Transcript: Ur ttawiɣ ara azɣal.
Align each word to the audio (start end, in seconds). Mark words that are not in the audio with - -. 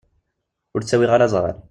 Ur 0.75 0.81
ttawiɣ 0.83 1.11
ara 1.13 1.25
azɣal. 1.27 1.57